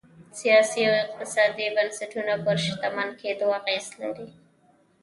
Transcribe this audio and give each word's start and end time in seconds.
سیاسي 0.39 0.81
او 0.87 0.93
اقتصادي 1.05 1.67
بنسټونه 1.75 2.33
پر 2.45 2.55
شتمن 2.65 3.09
کېدو 3.21 3.47
اغېز 3.59 3.85
لري. 4.01 4.27